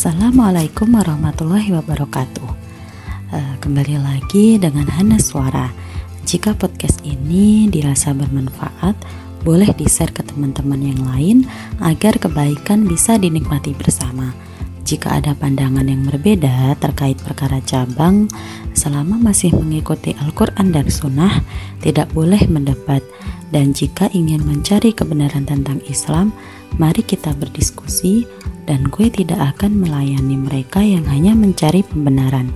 Assalamualaikum 0.00 0.96
warahmatullahi 0.96 1.76
wabarakatuh. 1.76 2.48
Uh, 3.36 3.54
kembali 3.60 4.00
lagi 4.00 4.56
dengan 4.56 4.88
Hana 4.88 5.20
Suara. 5.20 5.68
Jika 6.24 6.56
podcast 6.56 7.04
ini 7.04 7.68
dirasa 7.68 8.16
bermanfaat, 8.16 8.96
boleh 9.44 9.68
di-share 9.76 10.08
ke 10.08 10.24
teman-teman 10.24 10.80
yang 10.80 11.04
lain 11.04 11.44
agar 11.84 12.16
kebaikan 12.16 12.88
bisa 12.88 13.20
dinikmati 13.20 13.76
bersama. 13.76 14.32
Jika 14.90 15.22
ada 15.22 15.38
pandangan 15.38 15.86
yang 15.86 16.02
berbeda 16.02 16.74
terkait 16.82 17.14
perkara 17.22 17.62
cabang, 17.62 18.26
selama 18.74 19.22
masih 19.22 19.54
mengikuti 19.54 20.18
Al-Quran 20.18 20.74
dan 20.74 20.90
Sunnah, 20.90 21.46
tidak 21.78 22.10
boleh 22.10 22.42
mendebat. 22.50 22.98
Dan 23.54 23.70
jika 23.70 24.10
ingin 24.10 24.42
mencari 24.42 24.90
kebenaran 24.90 25.46
tentang 25.46 25.78
Islam, 25.86 26.34
mari 26.74 27.06
kita 27.06 27.30
berdiskusi 27.38 28.26
dan 28.66 28.90
gue 28.90 29.06
tidak 29.06 29.38
akan 29.54 29.78
melayani 29.78 30.34
mereka 30.34 30.82
yang 30.82 31.06
hanya 31.06 31.38
mencari 31.38 31.86
pembenaran. 31.86 32.50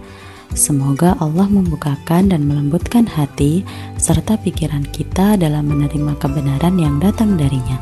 Semoga 0.58 1.14
Allah 1.22 1.46
membukakan 1.46 2.34
dan 2.34 2.50
melembutkan 2.50 3.06
hati 3.06 3.62
serta 3.94 4.42
pikiran 4.42 4.82
kita 4.90 5.38
dalam 5.38 5.70
menerima 5.70 6.18
kebenaran 6.18 6.82
yang 6.82 6.98
datang 6.98 7.38
darinya. 7.38 7.78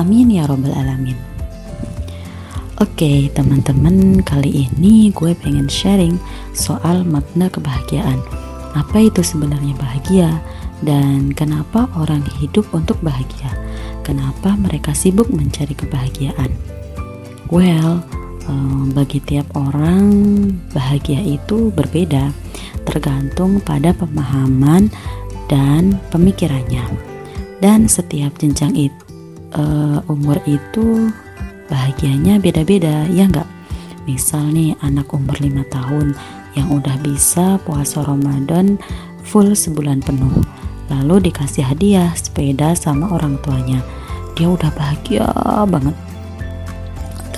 Amin 0.00 0.32
ya 0.32 0.48
Robbal 0.48 0.72
'Alamin. 0.72 1.29
Oke, 2.80 3.28
teman-teman, 3.36 4.24
kali 4.24 4.64
ini 4.64 5.12
gue 5.12 5.36
pengen 5.36 5.68
sharing 5.68 6.16
soal 6.56 7.04
makna 7.04 7.52
kebahagiaan. 7.52 8.16
Apa 8.72 9.04
itu 9.04 9.20
sebenarnya 9.20 9.76
bahagia 9.76 10.40
dan 10.80 11.28
kenapa 11.36 11.92
orang 11.92 12.24
hidup 12.40 12.64
untuk 12.72 12.96
bahagia? 13.04 13.52
Kenapa 14.00 14.56
mereka 14.56 14.96
sibuk 14.96 15.28
mencari 15.28 15.76
kebahagiaan? 15.76 16.48
Well, 17.52 18.00
bagi 18.96 19.20
tiap 19.28 19.52
orang 19.52 20.08
bahagia 20.72 21.20
itu 21.20 21.68
berbeda, 21.76 22.32
tergantung 22.88 23.60
pada 23.60 23.92
pemahaman 23.92 24.88
dan 25.52 26.00
pemikirannya. 26.08 26.88
Dan 27.60 27.92
setiap 27.92 28.40
jenjang 28.40 28.72
it, 28.88 28.94
uh, 29.52 30.00
umur 30.08 30.40
itu 30.48 31.12
bahagianya 31.70 32.42
beda-beda, 32.42 33.06
ya 33.08 33.30
enggak? 33.30 33.48
Misal 34.04 34.50
nih 34.50 34.74
anak 34.82 35.08
umur 35.14 35.38
5 35.38 35.62
tahun 35.70 36.18
yang 36.58 36.68
udah 36.74 36.98
bisa 37.00 37.62
puasa 37.62 38.02
Ramadan 38.02 38.76
full 39.22 39.54
sebulan 39.54 40.02
penuh, 40.02 40.42
lalu 40.90 41.30
dikasih 41.30 41.64
hadiah 41.64 42.10
sepeda 42.18 42.74
sama 42.74 43.08
orang 43.14 43.38
tuanya. 43.46 43.80
Dia 44.34 44.50
udah 44.50 44.68
bahagia 44.74 45.30
banget 45.70 45.94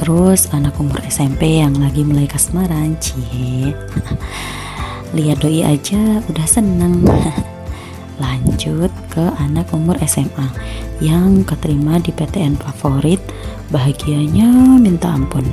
Terus 0.03 0.51
anak 0.51 0.83
umur 0.83 0.99
SMP 1.07 1.63
yang 1.63 1.79
lagi 1.79 2.03
mulai 2.03 2.27
kasmaran, 2.27 2.99
cie. 2.99 3.71
Lihat 5.17 5.39
doi 5.39 5.63
aja 5.63 6.19
udah 6.27 6.43
seneng. 6.43 7.07
Lanjut 8.23 8.91
ke 9.15 9.23
anak 9.39 9.71
umur 9.71 9.95
SMA 10.03 10.51
yang 10.99 11.47
keterima 11.47 12.03
di 12.03 12.11
PTN 12.11 12.59
favorit, 12.59 13.23
bahagianya 13.73 14.53
minta 14.77 15.09
ampun. 15.09 15.49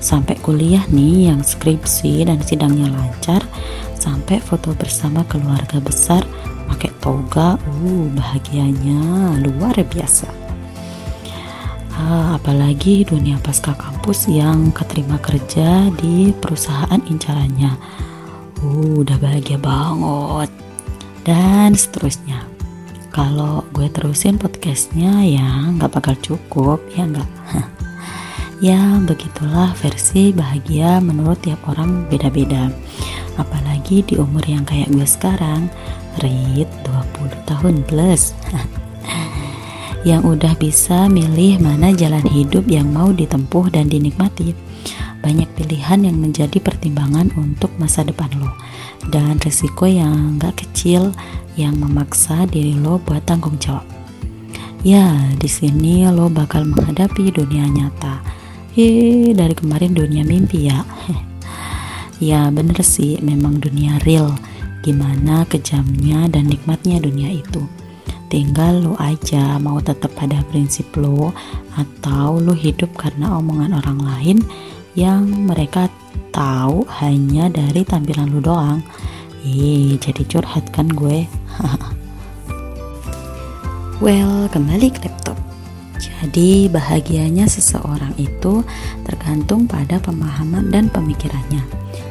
Sampai 0.00 0.38
kuliah 0.40 0.86
nih 0.88 1.28
yang 1.34 1.44
skripsi 1.44 2.24
dan 2.24 2.40
sidangnya 2.40 2.88
lancar, 2.88 3.44
sampai 3.98 4.40
foto 4.40 4.72
bersama 4.72 5.26
keluarga 5.28 5.76
besar 5.82 6.24
pakai 6.70 6.94
toga, 7.02 7.58
uh 7.58 8.06
bahagianya 8.16 9.36
luar 9.44 9.76
biasa 9.84 10.40
apalagi 12.40 13.04
dunia 13.04 13.36
pasca 13.44 13.76
kampus 13.76 14.30
yang 14.30 14.72
keterima 14.72 15.20
kerja 15.20 15.92
di 16.00 16.32
perusahaan 16.32 17.00
incarannya. 17.06 17.72
Uh, 18.60 19.04
udah 19.04 19.16
bahagia 19.20 19.60
banget. 19.60 20.50
Dan 21.24 21.76
seterusnya. 21.76 22.49
Kalau 23.10 23.66
gue 23.74 23.90
terusin 23.90 24.38
podcastnya 24.38 25.10
ya 25.26 25.74
nggak 25.74 25.90
bakal 25.98 26.14
cukup 26.22 26.78
ya 26.94 27.10
nggak. 27.10 27.30
ya 28.70 29.02
begitulah 29.02 29.74
versi 29.74 30.30
bahagia 30.30 31.02
menurut 31.02 31.42
tiap 31.42 31.58
orang 31.66 32.06
beda-beda. 32.06 32.70
Apalagi 33.34 34.06
di 34.06 34.14
umur 34.14 34.46
yang 34.46 34.62
kayak 34.62 34.94
gue 34.94 35.02
sekarang, 35.02 35.66
Rit 36.22 36.70
20 36.86 37.50
tahun 37.50 37.74
plus. 37.90 38.30
yang 40.08 40.22
udah 40.22 40.54
bisa 40.54 41.10
milih 41.10 41.58
mana 41.58 41.90
jalan 41.90 42.22
hidup 42.30 42.62
yang 42.70 42.94
mau 42.94 43.10
ditempuh 43.10 43.74
dan 43.74 43.90
dinikmati. 43.90 44.54
Banyak 45.20 45.52
pilihan 45.52 46.08
yang 46.08 46.16
menjadi 46.16 46.56
pertimbangan 46.60 47.28
untuk 47.36 47.68
masa 47.76 48.00
depan 48.00 48.32
lo 48.40 48.56
dan 49.12 49.36
resiko 49.40 49.84
yang 49.84 50.40
gak 50.40 50.64
kecil 50.64 51.12
yang 51.60 51.76
memaksa 51.76 52.48
diri 52.48 52.72
lo 52.72 52.96
buat 53.04 53.24
tanggung 53.28 53.60
jawab. 53.60 53.84
Ya, 54.80 55.12
di 55.36 55.44
sini 55.44 56.08
lo 56.08 56.32
bakal 56.32 56.64
menghadapi 56.64 57.36
dunia 57.36 57.68
nyata. 57.68 58.24
Hei, 58.72 59.36
dari 59.36 59.52
kemarin 59.52 59.92
dunia 59.92 60.24
mimpi 60.24 60.72
ya. 60.72 60.88
ya, 62.32 62.48
bener 62.48 62.80
sih, 62.80 63.20
memang 63.20 63.60
dunia 63.60 64.00
real. 64.08 64.32
Gimana 64.80 65.44
kejamnya 65.44 66.32
dan 66.32 66.48
nikmatnya 66.48 66.96
dunia 66.96 67.28
itu 67.28 67.68
tinggal 68.30 68.78
lo 68.78 68.94
aja 69.02 69.58
mau 69.58 69.82
tetap 69.82 70.14
pada 70.14 70.38
prinsip 70.48 70.86
lo 70.94 71.34
atau 71.74 72.38
lo 72.38 72.54
hidup 72.54 72.94
karena 72.94 73.34
omongan 73.36 73.74
orang 73.74 73.98
lain 73.98 74.38
yang 75.00 75.48
mereka 75.48 75.88
tahu 76.36 76.84
hanya 77.00 77.48
dari 77.48 77.80
tampilan 77.88 78.28
lo 78.36 78.44
doang. 78.44 78.84
Ih, 79.40 79.96
jadi 79.96 80.20
curhat 80.28 80.68
kan 80.76 80.92
gue. 80.92 81.24
Well, 84.00 84.48
kembali 84.48 84.96
ke 84.96 85.04
laptop. 85.04 85.36
Jadi 86.00 86.72
bahagianya 86.72 87.44
seseorang 87.44 88.16
itu 88.16 88.64
tergantung 89.04 89.68
pada 89.68 90.00
pemahaman 90.00 90.72
dan 90.72 90.88
pemikirannya. 90.88 91.60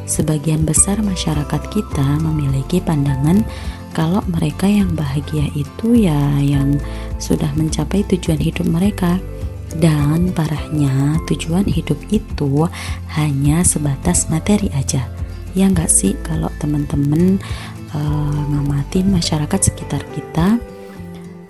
Sebagian 0.06 0.70
besar 0.70 1.02
masyarakat 1.02 1.62
kita 1.74 2.22
memiliki 2.22 2.78
pandangan 2.78 3.42
kalau 3.98 4.22
mereka 4.30 4.70
yang 4.70 4.94
bahagia 4.94 5.50
itu 5.58 5.98
ya 5.98 6.38
yang 6.38 6.78
sudah 7.18 7.50
mencapai 7.58 8.06
tujuan 8.06 8.38
hidup 8.38 8.70
mereka 8.70 9.18
dan 9.78 10.34
parahnya 10.34 11.22
tujuan 11.30 11.70
hidup 11.70 12.00
itu 12.10 12.66
hanya 13.14 13.62
sebatas 13.62 14.26
materi 14.34 14.74
aja 14.74 15.06
ya 15.54 15.66
nggak 15.70 15.90
sih 15.90 16.18
kalau 16.26 16.50
teman-teman 16.58 17.38
uh, 17.94 18.42
ngamatin 18.50 19.10
masyarakat 19.14 19.70
sekitar 19.70 20.02
kita 20.14 20.58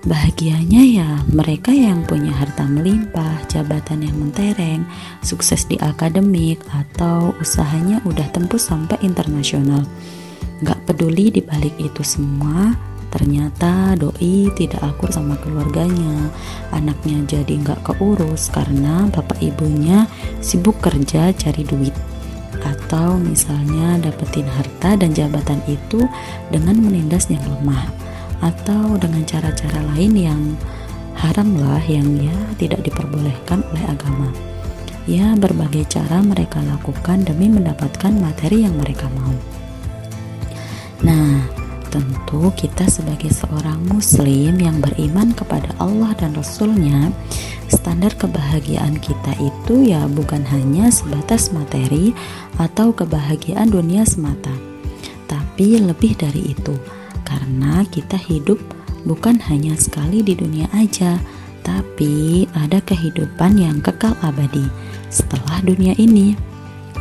bahagianya 0.07 0.81
ya 0.83 1.09
mereka 1.27 1.75
yang 1.75 2.07
punya 2.07 2.31
harta 2.31 2.63
melimpah, 2.63 3.43
jabatan 3.51 4.07
yang 4.07 4.15
mentereng, 4.15 4.87
sukses 5.19 5.67
di 5.67 5.75
akademik 5.83 6.63
atau 6.71 7.35
usahanya 7.43 7.99
udah 8.07 8.27
tembus 8.31 8.71
sampai 8.71 8.95
internasional. 9.03 9.83
Gak 10.63 10.79
peduli 10.87 11.31
dibalik 11.31 11.75
itu 11.79 12.03
semua, 12.03 12.75
ternyata 13.09 13.97
doi 13.97 14.49
tidak 14.57 14.81
akur 14.81 15.09
sama 15.09 15.37
keluarganya. 15.41 16.29
Anaknya 16.73 17.25
jadi 17.25 17.53
gak 17.61 17.85
keurus 17.85 18.49
karena 18.53 19.09
bapak 19.09 19.41
ibunya 19.41 20.05
sibuk 20.41 20.77
kerja 20.81 21.33
cari 21.33 21.65
duit. 21.65 21.93
Atau 22.59 23.21
misalnya 23.21 23.97
dapetin 24.01 24.47
harta 24.49 24.97
dan 24.97 25.13
jabatan 25.13 25.61
itu 25.69 26.05
dengan 26.53 26.77
menindas 26.77 27.29
yang 27.29 27.43
lemah. 27.45 27.89
Atau 28.39 28.95
dengan 29.01 29.25
cara-cara 29.27 29.83
lain 29.95 30.13
yang 30.15 30.41
haram 31.19 31.51
lah 31.59 31.83
yang 31.83 32.07
ya 32.15 32.35
tidak 32.55 32.79
diperbolehkan 32.87 33.63
oleh 33.75 33.85
agama. 33.91 34.31
Ya 35.09 35.33
berbagai 35.35 35.89
cara 35.89 36.21
mereka 36.21 36.61
lakukan 36.63 37.25
demi 37.25 37.49
mendapatkan 37.49 38.13
materi 38.13 38.63
yang 38.63 38.77
mereka 38.77 39.09
mau. 39.11 39.33
Nah, 41.01 41.47
tentu 41.89 42.53
kita 42.53 42.85
sebagai 42.85 43.33
seorang 43.33 43.81
muslim 43.89 44.57
yang 44.61 44.77
beriman 44.77 45.33
kepada 45.33 45.73
Allah 45.81 46.13
dan 46.17 46.37
Rasulnya 46.37 47.09
standar 47.69 48.13
kebahagiaan 48.17 48.97
kita 49.01 49.33
itu 49.41 49.89
ya 49.89 50.05
bukan 50.09 50.45
hanya 50.49 50.93
sebatas 50.93 51.49
materi 51.49 52.13
atau 52.61 52.93
kebahagiaan 52.93 53.69
dunia 53.69 54.05
semata 54.05 54.53
tapi 55.25 55.81
lebih 55.81 56.17
dari 56.17 56.53
itu 56.53 56.77
karena 57.25 57.85
kita 57.89 58.17
hidup 58.17 58.57
bukan 59.05 59.37
hanya 59.49 59.73
sekali 59.77 60.21
di 60.21 60.33
dunia 60.33 60.69
aja 60.73 61.17
tapi 61.61 62.45
ada 62.55 62.81
kehidupan 62.81 63.59
yang 63.59 63.77
kekal 63.81 64.15
abadi 64.25 64.65
setelah 65.09 65.61
dunia 65.61 65.93
ini 65.97 66.33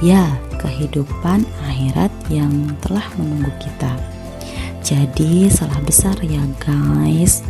ya 0.03 0.29
kehidupan 0.59 1.47
akhirat 1.71 2.11
yang 2.29 2.51
telah 2.83 3.07
menunggu 3.17 3.51
kita. 3.63 4.08
Jadi, 4.83 5.51
salah 5.51 5.81
besar 5.83 6.15
ya, 6.23 6.41
guys. 6.63 7.43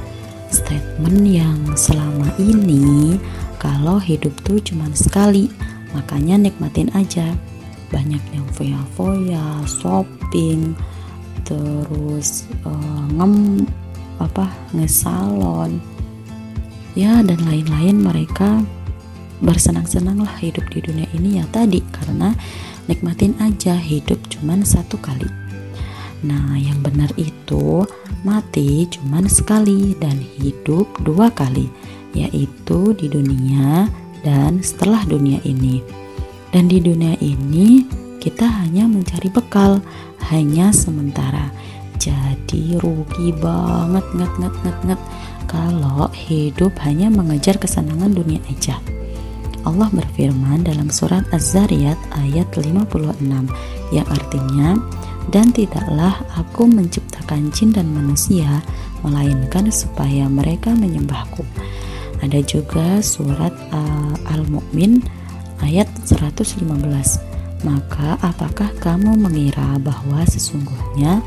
Statement 0.48 1.28
yang 1.28 1.60
selama 1.76 2.32
ini 2.40 3.20
kalau 3.60 4.00
hidup 4.00 4.32
tuh 4.48 4.56
cuma 4.64 4.88
sekali 4.96 5.52
makanya 5.92 6.48
nikmatin 6.48 6.88
aja. 6.96 7.36
Banyak 7.92 8.20
yang 8.32 8.48
foya-foya 8.56 9.64
shopping 9.69 10.72
terus 11.44 12.48
uh, 12.64 13.04
ngem 13.12 13.64
apa 14.16 14.48
ngesalon. 14.72 15.84
Ya 16.96 17.20
dan 17.20 17.44
lain-lain 17.44 18.00
mereka 18.00 18.64
bersenang-senang 19.44 20.25
lah 20.25 20.34
hidup 20.40 20.64
di 20.72 20.80
dunia 20.80 21.08
ini 21.12 21.44
ya 21.44 21.46
tadi. 21.52 21.84
Karena 21.92 22.32
nikmatin 22.88 23.36
aja 23.36 23.76
hidup 23.76 24.16
cuman 24.32 24.64
satu 24.64 24.96
kali 24.96 25.48
nah 26.23 26.59
yang 26.59 26.82
benar 26.82 27.11
itu 27.15 27.87
mati 28.26 28.91
cuman 28.91 29.31
sekali 29.31 29.94
dan 30.03 30.19
hidup 30.19 30.91
dua 31.06 31.31
kali 31.31 31.70
yaitu 32.17 32.97
di 32.97 33.06
dunia 33.06 33.87
dan 34.26 34.61
setelah 34.65 35.05
dunia 35.06 35.38
ini. 35.47 35.82
Dan 36.49 36.67
di 36.67 36.81
dunia 36.81 37.15
ini 37.20 37.85
kita 38.19 38.44
hanya 38.44 38.88
mencari 38.88 39.29
bekal 39.29 39.79
hanya 40.32 40.73
sementara. 40.75 41.53
Jadi 41.99 42.79
rugi 42.81 43.35
banget 43.37 44.06
nget 44.17 44.32
nget 44.41 44.55
nget 44.64 44.79
nget. 44.88 45.00
Kalau 45.49 46.12
hidup 46.12 46.76
hanya 46.85 47.09
mengejar 47.09 47.56
kesenangan 47.56 48.12
dunia 48.12 48.41
aja. 48.53 48.76
Allah 49.67 49.91
berfirman 49.93 50.64
dalam 50.64 50.88
surat 50.88 51.29
Az-Zariyat 51.35 51.99
ayat 52.25 52.49
56 52.56 53.21
yang 53.93 54.06
artinya 54.09 54.81
dan 55.28 55.52
tidaklah 55.52 56.20
aku 56.36 56.64
menciptakan 56.69 57.52
jin 57.52 57.72
dan 57.72 57.92
manusia 57.92 58.64
melainkan 59.04 59.69
supaya 59.69 60.26
mereka 60.26 60.72
menyembahku. 60.75 61.44
Ada 62.19 62.42
juga 62.42 62.98
surat 62.98 63.54
uh, 63.70 64.14
Al-Mu'min 64.34 65.04
ayat 65.62 65.86
115 66.06 67.28
maka 67.66 68.14
apakah 68.22 68.70
kamu 68.78 69.19
mengira 69.19 69.82
bahwa 69.82 70.22
sesungguhnya 70.30 71.19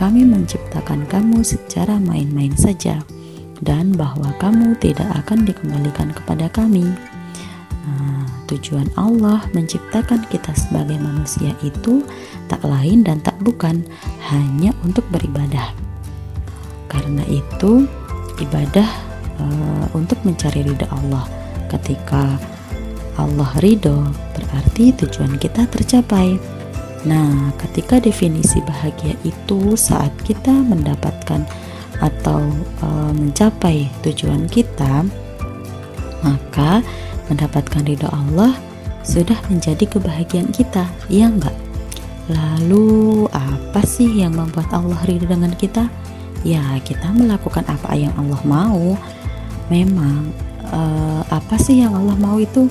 kami 0.00 0.24
menciptakan 0.24 1.04
kamu 1.12 1.44
secara 1.44 2.00
main-main 2.00 2.56
saja 2.56 3.04
dan 3.60 3.92
bahwa 3.92 4.32
kamu 4.40 4.76
tidak 4.80 5.08
akan 5.24 5.44
dikembalikan 5.44 6.08
kepada 6.16 6.48
kami? 6.48 6.88
Nah, 7.84 8.13
tujuan 8.50 8.88
Allah 8.96 9.44
menciptakan 9.56 10.24
kita 10.28 10.52
sebagai 10.56 10.96
manusia 11.00 11.52
itu 11.64 12.04
tak 12.48 12.60
lain 12.64 13.04
dan 13.04 13.20
tak 13.24 13.36
bukan 13.40 13.84
hanya 14.30 14.72
untuk 14.84 15.04
beribadah. 15.12 15.72
Karena 16.88 17.24
itu, 17.26 17.88
ibadah 18.38 18.88
uh, 19.40 19.86
untuk 19.96 20.20
mencari 20.22 20.62
ridha 20.62 20.86
Allah. 20.92 21.26
Ketika 21.72 22.38
Allah 23.18 23.50
ridho, 23.62 24.06
berarti 24.34 24.94
tujuan 24.94 25.38
kita 25.38 25.66
tercapai. 25.70 26.38
Nah, 27.04 27.52
ketika 27.60 28.00
definisi 28.00 28.64
bahagia 28.64 29.14
itu 29.22 29.76
saat 29.76 30.10
kita 30.24 30.50
mendapatkan 30.50 31.44
atau 32.00 32.42
e, 32.80 32.88
mencapai 33.12 33.86
tujuan 34.02 34.48
kita, 34.48 35.04
maka 36.24 36.80
mendapatkan 37.28 37.82
ridho 37.84 38.08
Allah 38.10 38.56
sudah 39.04 39.36
menjadi 39.52 39.84
kebahagiaan 39.84 40.50
kita, 40.50 40.88
ya 41.12 41.28
enggak? 41.28 41.54
Lalu 42.32 43.28
apa 43.36 43.84
sih 43.84 44.08
yang 44.08 44.40
membuat 44.40 44.72
Allah 44.72 44.96
ridho 45.04 45.28
dengan 45.28 45.52
kita? 45.52 45.92
Ya, 46.44 46.60
kita 46.80 47.12
melakukan 47.12 47.64
apa 47.68 47.92
yang 47.96 48.12
Allah 48.16 48.40
mau. 48.44 48.96
Memang 49.68 50.32
e, 50.68 50.80
apa 51.28 51.56
sih 51.60 51.84
yang 51.84 51.92
Allah 51.92 52.16
mau 52.16 52.40
itu? 52.40 52.68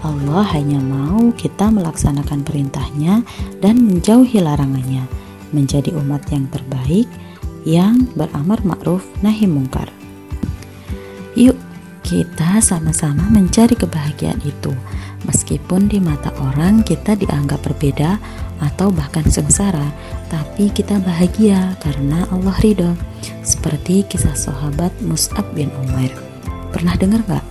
Allah 0.00 0.46
hanya 0.54 0.78
mau 0.78 1.34
kita 1.34 1.68
melaksanakan 1.68 2.46
perintahnya 2.46 3.20
dan 3.60 3.82
menjauhi 3.82 4.40
larangannya, 4.40 5.04
menjadi 5.52 5.90
umat 5.98 6.24
yang 6.32 6.46
terbaik 6.48 7.08
yang 7.66 8.08
beramar 8.16 8.62
ma'ruf 8.64 9.04
nahi 9.20 9.44
mungkar. 9.44 9.92
Yuk, 11.36 11.58
kita 12.08 12.64
sama-sama 12.64 13.28
mencari 13.28 13.76
kebahagiaan 13.76 14.40
itu. 14.48 14.72
Meskipun 15.28 15.92
di 15.92 16.00
mata 16.00 16.32
orang 16.40 16.80
kita 16.80 17.12
dianggap 17.12 17.60
berbeda 17.60 18.16
atau 18.64 18.88
bahkan 18.88 19.28
sengsara, 19.28 19.92
tapi 20.32 20.72
kita 20.72 20.96
bahagia 21.04 21.76
karena 21.84 22.24
Allah 22.32 22.56
ridho. 22.64 22.96
Seperti 23.44 24.08
kisah 24.08 24.32
sahabat 24.32 24.88
Mus'ab 25.04 25.44
bin 25.52 25.68
Umair. 25.84 26.16
Pernah 26.72 26.96
dengar 26.96 27.20
gak? 27.28 27.44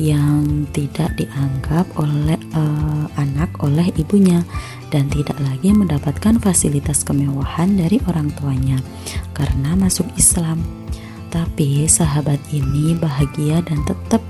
yang 0.00 0.64
tidak 0.72 1.12
dianggap 1.20 1.84
oleh 2.00 2.40
uh, 2.56 3.04
anak 3.20 3.52
oleh 3.60 3.92
ibunya 4.00 4.40
dan 4.88 5.04
tidak 5.12 5.36
lagi 5.44 5.68
mendapatkan 5.68 6.40
fasilitas 6.40 7.04
kemewahan 7.04 7.76
dari 7.76 8.00
orang 8.08 8.32
tuanya 8.32 8.80
karena 9.36 9.76
masuk 9.76 10.08
Islam. 10.16 10.81
Tapi 11.32 11.88
sahabat 11.88 12.36
ini 12.52 12.92
bahagia 12.92 13.64
dan 13.64 13.80
tetap 13.88 14.20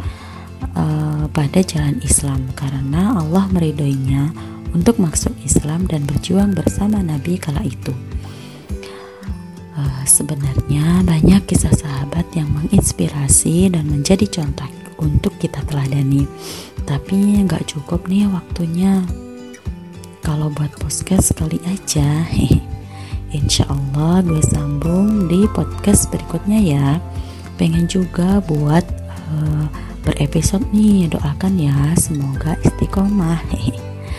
uh, 0.78 1.26
pada 1.34 1.58
jalan 1.58 1.99
Islam 2.06 2.46
karena 2.54 3.19
Allah 3.19 3.50
meridhoinya 3.50 4.31
untuk 4.70 5.02
masuk 5.02 5.34
Islam 5.43 5.90
dan 5.90 6.06
berjuang 6.06 6.54
bersama 6.54 7.02
Nabi 7.02 7.43
kala 7.43 7.66
itu. 7.66 7.90
Uh, 9.75 10.02
sebenarnya 10.06 11.02
banyak 11.02 11.43
kisah 11.50 11.75
sahabat 11.75 12.31
yang 12.38 12.46
menginspirasi 12.54 13.75
dan 13.75 13.90
menjadi 13.90 14.25
contoh 14.31 14.70
untuk 15.02 15.34
kita 15.43 15.58
teladani. 15.66 16.31
Tapi 16.87 17.43
nggak 17.43 17.66
cukup 17.66 18.06
nih 18.06 18.31
waktunya. 18.31 19.02
Kalau 20.22 20.55
buat 20.55 20.70
podcast 20.78 21.34
kali 21.34 21.58
aja 21.66 22.22
Insya 23.32 23.64
Allah 23.73 24.20
gue 24.20 24.44
sambung 24.44 25.25
di 25.25 25.49
podcast 25.56 26.12
berikutnya 26.12 26.61
ya. 26.61 27.00
Pengen 27.56 27.88
juga 27.88 28.44
buat 28.44 28.84
uh, 29.32 29.64
berepisode 30.05 30.69
nih 30.69 31.08
doakan 31.08 31.56
ya 31.56 31.96
semoga 31.96 32.61
istiqomah. 32.61 33.40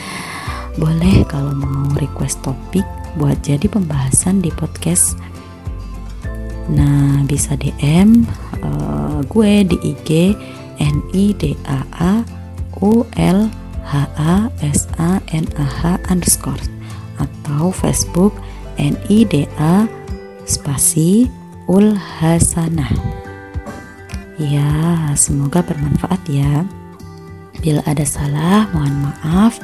Boleh 0.81 1.21
kalau 1.29 1.53
mau 1.53 1.93
request 2.01 2.41
topik 2.41 2.85
buat 3.13 3.37
jadi 3.45 3.69
pembahasan 3.69 4.41
di 4.41 4.49
podcast. 4.49 5.13
Nah 6.73 7.21
bisa 7.29 7.53
DM 7.53 8.25
uh, 8.65 8.65
eh, 8.65 9.19
gue 9.29 9.53
di 9.69 9.77
IG 9.93 10.09
N 10.81 11.05
I 11.13 11.37
D 11.37 11.53
A 11.69 11.85
A 12.01 12.13
U 12.81 13.05
L 13.13 13.45
H 13.85 13.93
A 14.17 14.49
S 14.65 14.89
A 14.97 15.21
N 15.29 15.45
A 15.61 15.67
H 15.69 16.01
underscore 16.09 16.65
atau 17.21 17.69
Facebook 17.69 18.33
N 18.77 18.97
I 19.09 19.25
D 19.27 19.49
A 19.59 19.85
spasi 20.43 21.29
Ul 21.69 21.95
Hasanah. 21.95 22.91
Ya, 24.41 25.07
semoga 25.15 25.61
bermanfaat 25.61 26.19
ya. 26.27 26.67
Bila 27.63 27.79
ada 27.87 28.03
salah, 28.03 28.67
mohon 28.75 29.07
maaf 29.07 29.55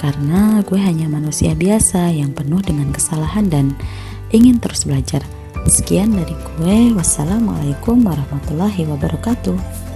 karena 0.00 0.64
gue 0.64 0.80
hanya 0.80 1.04
manusia 1.04 1.52
biasa 1.52 2.08
yang 2.08 2.32
penuh 2.32 2.64
dengan 2.64 2.88
kesalahan 2.94 3.52
dan 3.52 3.76
ingin 4.32 4.56
terus 4.56 4.88
belajar. 4.88 5.20
Sekian 5.68 6.16
dari 6.16 6.32
gue. 6.32 6.96
Wassalamualaikum 6.96 8.00
warahmatullahi 8.02 8.88
wabarakatuh. 8.88 9.91